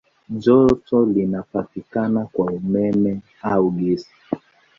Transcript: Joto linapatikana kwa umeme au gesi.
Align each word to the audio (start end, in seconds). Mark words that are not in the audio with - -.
Joto 0.29 1.05
linapatikana 1.05 2.25
kwa 2.33 2.51
umeme 2.53 3.21
au 3.43 3.71
gesi. 3.71 4.11